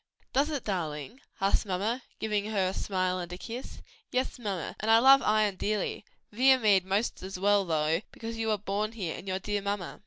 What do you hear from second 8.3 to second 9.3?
you were born here, and